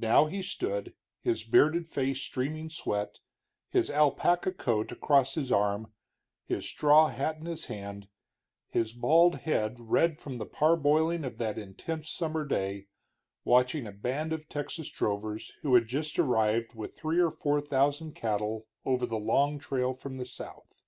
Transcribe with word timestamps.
Now 0.00 0.26
he 0.26 0.42
stood, 0.42 0.92
his 1.20 1.44
bearded 1.44 1.86
face 1.86 2.18
streaming 2.20 2.68
sweat, 2.68 3.20
his 3.68 3.92
alpaca 3.92 4.50
coat 4.50 4.90
across 4.90 5.36
his 5.36 5.52
arm, 5.52 5.92
his 6.44 6.64
straw 6.66 7.06
hat 7.10 7.36
in 7.36 7.46
his 7.46 7.66
hand, 7.66 8.08
his 8.70 8.92
bald 8.92 9.36
head 9.46 9.76
red 9.78 10.18
from 10.18 10.38
the 10.38 10.46
parboiling 10.46 11.24
of 11.24 11.38
that 11.38 11.58
intense 11.58 12.08
summer 12.10 12.44
day, 12.44 12.88
watching 13.44 13.86
a 13.86 13.92
band 13.92 14.32
of 14.32 14.48
Texas 14.48 14.90
drovers 14.90 15.52
who 15.62 15.76
had 15.76 15.86
just 15.86 16.18
arrived 16.18 16.74
with 16.74 16.98
three 16.98 17.20
or 17.20 17.30
four 17.30 17.60
thousand 17.60 18.14
cattle 18.16 18.66
over 18.84 19.06
the 19.06 19.16
long 19.16 19.60
trail 19.60 19.92
from 19.94 20.16
the 20.16 20.26
south. 20.26 20.82